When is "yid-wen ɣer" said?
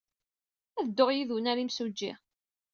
1.13-1.57